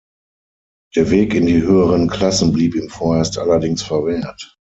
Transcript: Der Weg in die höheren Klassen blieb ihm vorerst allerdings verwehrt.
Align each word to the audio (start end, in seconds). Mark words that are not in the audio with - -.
Der 0.95 1.11
Weg 1.11 1.35
in 1.35 1.45
die 1.45 1.61
höheren 1.61 2.07
Klassen 2.07 2.53
blieb 2.53 2.73
ihm 2.73 2.89
vorerst 2.89 3.37
allerdings 3.37 3.83
verwehrt. 3.83 4.57